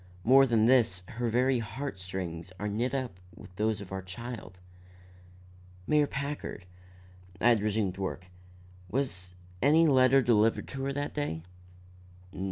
[0.23, 4.57] More than this, her very heart strings are knit up with those of our child."
[5.85, 6.65] "Mayor Packard,"
[7.39, 8.25] I had resumed work,
[8.89, 11.43] "was any letter delivered to her that day?"